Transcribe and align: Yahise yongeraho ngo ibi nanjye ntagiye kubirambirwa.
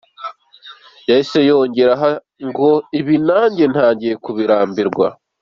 Yahise 1.09 1.39
yongeraho 1.49 2.09
ngo 2.47 2.69
ibi 2.99 3.15
nanjye 3.27 3.63
ntagiye 3.73 4.13
kubirambirwa. 4.23 5.07